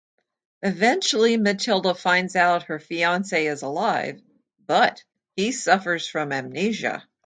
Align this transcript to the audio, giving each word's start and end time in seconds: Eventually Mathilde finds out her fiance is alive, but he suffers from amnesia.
Eventually 0.63 1.37
Mathilde 1.37 1.95
finds 1.95 2.35
out 2.35 2.63
her 2.63 2.79
fiance 2.79 3.45
is 3.45 3.61
alive, 3.61 4.19
but 4.65 5.03
he 5.35 5.51
suffers 5.51 6.07
from 6.09 6.31
amnesia. 6.31 7.05